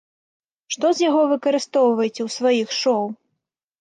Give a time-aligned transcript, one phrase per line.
[0.75, 3.03] Што з яго выкарыстоўваеце ў сваіх шоў?